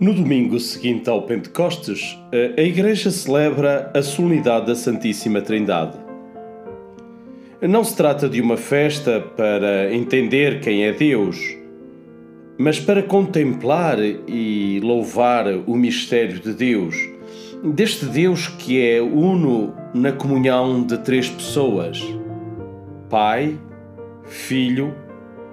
No 0.00 0.14
domingo 0.14 0.60
seguinte 0.60 1.10
ao 1.10 1.22
Pentecostes, 1.22 2.16
a 2.56 2.62
Igreja 2.62 3.10
celebra 3.10 3.90
a 3.92 4.00
solenidade 4.00 4.66
da 4.66 4.76
Santíssima 4.76 5.40
Trindade. 5.40 5.98
Não 7.60 7.82
se 7.82 7.96
trata 7.96 8.28
de 8.28 8.40
uma 8.40 8.56
festa 8.56 9.20
para 9.20 9.92
entender 9.92 10.60
quem 10.60 10.84
é 10.84 10.92
Deus, 10.92 11.56
mas 12.56 12.78
para 12.78 13.02
contemplar 13.02 13.98
e 14.00 14.78
louvar 14.84 15.48
o 15.66 15.74
mistério 15.74 16.38
de 16.38 16.52
Deus, 16.54 16.94
deste 17.64 18.06
Deus 18.06 18.46
que 18.46 18.80
é 18.80 19.02
uno 19.02 19.74
na 19.92 20.12
comunhão 20.12 20.80
de 20.80 20.96
três 20.98 21.28
pessoas: 21.28 22.00
Pai, 23.10 23.58
Filho 24.22 24.94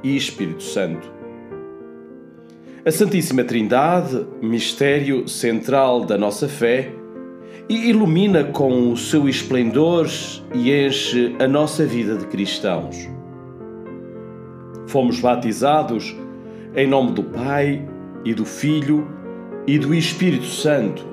e 0.03 0.15
Espírito 0.15 0.61
Santo. 0.61 1.15
A 2.87 2.91
Santíssima 2.91 3.43
Trindade, 3.43 4.27
mistério 4.39 5.27
central 5.27 6.05
da 6.05 6.19
nossa 6.19 6.47
fé, 6.47 6.91
ilumina 7.67 8.43
com 8.43 8.91
o 8.91 8.95
seu 8.95 9.27
esplendor 9.27 10.05
e 10.53 10.71
enche 10.71 11.35
a 11.39 11.47
nossa 11.47 11.83
vida 11.83 12.15
de 12.15 12.27
cristãos. 12.27 13.09
Fomos 14.85 15.19
batizados 15.19 16.15
em 16.75 16.85
nome 16.85 17.13
do 17.13 17.23
Pai 17.23 17.83
e 18.23 18.35
do 18.35 18.45
Filho 18.45 19.07
e 19.65 19.79
do 19.79 19.91
Espírito 19.91 20.45
Santo. 20.45 21.07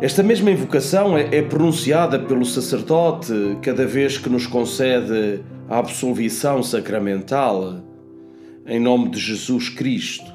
Esta 0.00 0.22
mesma 0.22 0.50
invocação 0.50 1.18
é, 1.18 1.28
é 1.30 1.42
pronunciada 1.42 2.18
pelo 2.18 2.46
sacerdote 2.46 3.58
cada 3.60 3.86
vez 3.86 4.16
que 4.16 4.30
nos 4.30 4.46
concede 4.46 5.42
a 5.68 5.76
absolvição 5.76 6.62
sacramental 6.62 7.89
em 8.70 8.78
nome 8.78 9.08
de 9.08 9.18
Jesus 9.18 9.68
Cristo. 9.68 10.30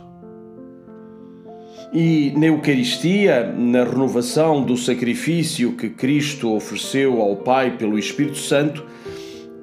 E 1.94 2.33
na 2.36 2.47
Eucaristia, 2.47 3.50
na 3.58 3.86
renovação 3.86 4.61
do 4.61 4.75
sacrifício 4.75 5.72
que 5.72 5.89
Cristo 5.89 6.53
ofereceu 6.53 7.22
ao 7.22 7.38
Pai 7.38 7.78
pelo 7.78 7.97
Espírito 7.97 8.38
Santo, 8.38 8.83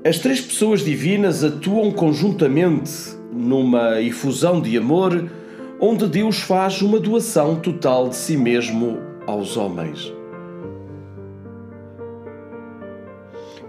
as 0.02 0.18
três 0.18 0.40
pessoas 0.40 0.82
divinas 0.82 1.44
atuam 1.44 1.90
conjuntamente 1.90 2.90
numa 3.30 4.00
efusão 4.00 4.58
de 4.58 4.78
amor, 4.78 5.30
onde 5.78 6.06
Deus 6.06 6.38
faz 6.38 6.80
uma 6.80 6.98
doação 6.98 7.56
total 7.56 8.08
de 8.08 8.16
si 8.16 8.38
mesmo 8.38 8.98
aos 9.26 9.58
homens. 9.58 10.10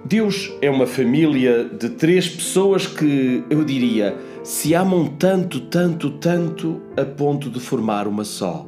Deus 0.06 0.54
é 0.62 0.70
uma 0.70 0.86
família 0.86 1.64
de 1.66 1.90
três 1.90 2.30
pessoas 2.30 2.86
que, 2.86 3.44
eu 3.50 3.64
diria, 3.64 4.16
se 4.44 4.74
amam 4.76 5.08
tanto, 5.08 5.62
tanto, 5.62 6.12
tanto 6.12 6.82
a 6.98 7.06
ponto 7.06 7.50
de 7.50 7.62
formar 7.62 8.08
uma 8.08 8.26
só. 8.26 8.68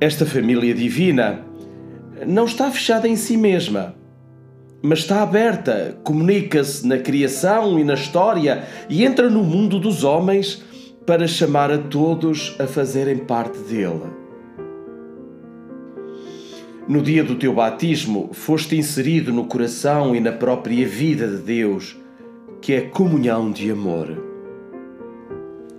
Esta 0.00 0.24
família 0.24 0.72
divina 0.72 1.44
não 2.24 2.44
está 2.44 2.70
fechada 2.70 3.08
em 3.08 3.16
si 3.16 3.36
mesma, 3.36 3.96
mas 4.80 5.00
está 5.00 5.22
aberta, 5.22 5.98
comunica-se 6.04 6.86
na 6.86 6.98
criação 6.98 7.78
e 7.80 7.84
na 7.84 7.94
história 7.94 8.64
e 8.88 9.04
entra 9.04 9.28
no 9.28 9.42
mundo 9.42 9.80
dos 9.80 10.04
homens 10.04 10.62
para 11.04 11.26
chamar 11.26 11.72
a 11.72 11.78
todos 11.78 12.54
a 12.60 12.66
fazerem 12.68 13.18
parte 13.18 13.58
dele. 13.58 14.02
No 16.88 17.02
dia 17.02 17.24
do 17.24 17.36
teu 17.36 17.54
batismo, 17.54 18.30
foste 18.32 18.76
inserido 18.76 19.32
no 19.32 19.46
coração 19.46 20.14
e 20.14 20.20
na 20.20 20.32
própria 20.32 20.86
vida 20.86 21.26
de 21.26 21.38
Deus 21.38 22.01
que 22.62 22.72
é 22.72 22.80
comunhão 22.80 23.50
de 23.50 23.70
amor. 23.72 24.06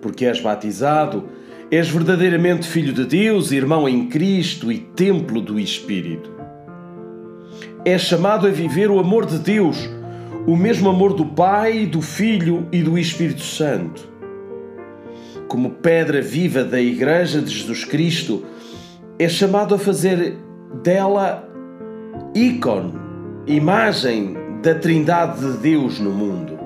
Porque 0.01 0.25
és 0.25 0.41
batizado, 0.41 1.23
és 1.71 1.89
verdadeiramente 1.89 2.67
filho 2.67 2.91
de 2.91 3.05
Deus, 3.05 3.53
irmão 3.53 3.87
em 3.87 4.09
Cristo 4.09 4.69
e 4.69 4.77
templo 4.77 5.41
do 5.41 5.57
Espírito. 5.57 6.29
És 7.85 8.01
chamado 8.01 8.45
a 8.45 8.51
viver 8.51 8.91
o 8.91 8.99
amor 8.99 9.25
de 9.25 9.39
Deus, 9.39 9.89
o 10.45 10.57
mesmo 10.57 10.89
amor 10.89 11.13
do 11.13 11.25
Pai, 11.25 11.85
do 11.85 12.01
Filho 12.01 12.67
e 12.69 12.83
do 12.83 12.99
Espírito 12.99 13.43
Santo. 13.43 14.11
Como 15.47 15.69
pedra 15.69 16.21
viva 16.21 16.65
da 16.65 16.81
Igreja 16.81 17.41
de 17.41 17.49
Jesus 17.49 17.85
Cristo, 17.85 18.43
és 19.17 19.31
chamado 19.31 19.73
a 19.73 19.79
fazer 19.79 20.35
dela 20.83 21.47
ícone, 22.35 22.93
imagem 23.47 24.35
da 24.61 24.75
Trindade 24.75 25.39
de 25.39 25.57
Deus 25.59 25.97
no 25.99 26.11
mundo. 26.11 26.62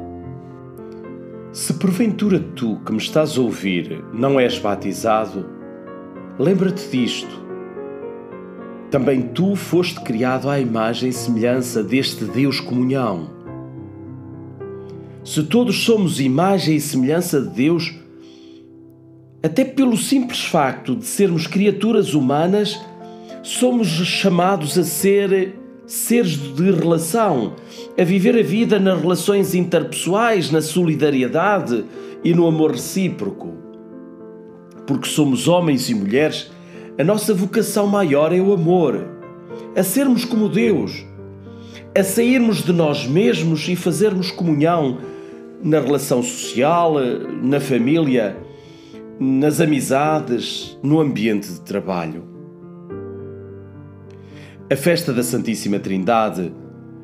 Se 1.52 1.74
porventura 1.74 2.40
tu 2.40 2.80
que 2.86 2.92
me 2.92 2.98
estás 2.98 3.38
a 3.38 3.42
ouvir 3.42 4.04
não 4.14 4.40
és 4.40 4.60
batizado, 4.60 5.46
lembra-te 6.38 6.88
disto. 6.90 7.48
Também 8.92 9.22
tu 9.22 9.56
foste 9.56 10.00
criado 10.02 10.50
à 10.50 10.60
imagem 10.60 11.10
e 11.10 11.14
semelhança 11.14 11.84
deste 11.84 12.26
Deus 12.26 12.60
comunhão. 12.60 13.30
Se 15.24 15.44
todos 15.44 15.84
somos 15.84 16.20
imagem 16.20 16.76
e 16.76 16.82
semelhança 16.82 17.42
de 17.42 17.50
Deus, 17.50 17.96
até 19.42 19.66
pelo 19.66 19.98
simples 19.98 20.44
facto 20.44 20.96
de 20.96 21.06
sermos 21.06 21.48
criaturas 21.48 22.14
humanas, 22.14 22.80
somos 23.42 23.88
chamados 23.88 24.78
a 24.78 24.84
ser 24.84 25.58
seres 25.88 26.32
de 26.32 26.70
relação, 26.70 27.56
a 27.98 28.04
viver 28.04 28.38
a 28.38 28.44
vida 28.44 28.78
nas 28.78 29.00
relações 29.00 29.56
interpessoais, 29.56 30.52
na 30.52 30.62
solidariedade 30.62 31.86
e 32.24 32.34
no 32.34 32.46
amor 32.46 32.72
recíproco. 32.72 33.54
Porque 34.86 35.08
somos 35.08 35.48
homens 35.48 35.90
e 35.90 35.96
mulheres, 35.96 36.52
a 37.00 37.04
nossa 37.04 37.34
vocação 37.34 37.88
maior 37.88 38.34
é 38.34 38.42
o 38.42 38.52
amor, 38.52 39.08
a 39.76 39.82
sermos 39.82 40.26
como 40.26 40.50
Deus, 40.50 41.06
a 41.98 42.04
sairmos 42.04 42.64
de 42.64 42.74
nós 42.74 43.08
mesmos 43.08 43.68
e 43.70 43.76
fazermos 43.76 44.30
comunhão 44.30 44.98
na 45.64 45.80
relação 45.80 46.22
social, 46.22 46.96
na 47.42 47.62
família, 47.62 48.36
nas 49.20 49.62
amizades, 49.62 50.78
no 50.84 51.00
ambiente 51.00 51.48
de 51.48 51.62
trabalho. 51.62 52.37
A 54.70 54.76
festa 54.76 55.14
da 55.14 55.24
Santíssima 55.24 55.80
Trindade 55.80 56.52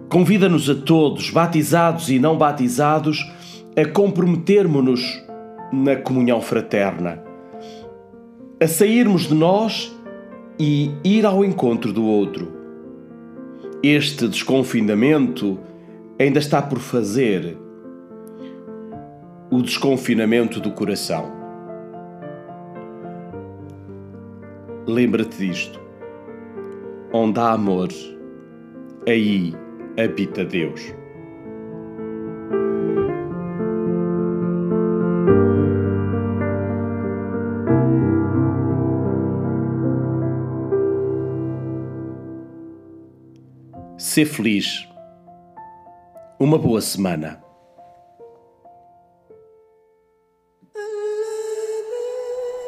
convida-nos 0.09 0.69
a 0.69 0.75
todos, 0.75 1.29
batizados 1.29 2.09
e 2.09 2.19
não 2.19 2.37
batizados, 2.37 3.25
a 3.73 3.85
comprometermos-nos 3.85 5.23
na 5.71 5.95
comunhão 5.95 6.41
fraterna, 6.41 7.23
a 8.61 8.67
sairmos 8.67 9.29
de 9.29 9.33
nós 9.33 9.97
e 10.59 10.91
ir 11.05 11.25
ao 11.25 11.45
encontro 11.45 11.93
do 11.93 12.03
outro. 12.03 12.51
Este 13.81 14.27
desconfinamento 14.27 15.57
ainda 16.19 16.39
está 16.39 16.61
por 16.61 16.79
fazer 16.79 17.57
o 19.49 19.61
desconfinamento 19.61 20.59
do 20.59 20.71
coração. 20.71 21.31
Lembra-te 24.85 25.37
disto. 25.37 25.82
Onde 27.15 27.39
há 27.39 27.51
amor, 27.51 27.89
aí 29.07 29.53
habita 30.03 30.43
Deus. 30.43 30.81
Ser 43.95 44.25
feliz. 44.25 44.65
Uma 46.39 46.57
boa 46.57 46.81
semana. 46.81 47.43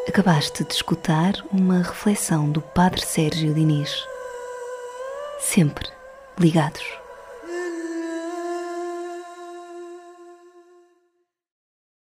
Acabaste 0.07 0.63
de 0.63 0.71
escutar 0.71 1.33
uma 1.51 1.79
reflexão 1.79 2.51
do 2.51 2.61
Padre 2.61 3.01
Sérgio 3.01 3.51
Diniz 3.51 4.05
sempre 5.39 5.89
ligados. 6.37 7.04